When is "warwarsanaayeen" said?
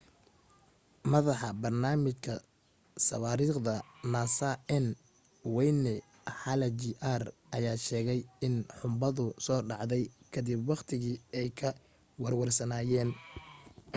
12.21-13.09